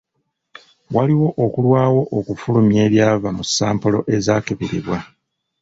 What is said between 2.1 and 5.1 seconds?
mu kufulumya ebyava mu sampolo ezaakeberebwa.